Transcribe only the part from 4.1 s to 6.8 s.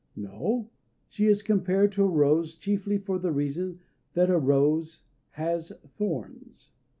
that a rose has thorns.